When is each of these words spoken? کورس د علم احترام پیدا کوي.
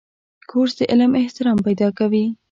کورس 0.49 0.73
د 0.79 0.81
علم 0.91 1.11
احترام 1.21 1.57
پیدا 1.67 1.87
کوي. 1.97 2.25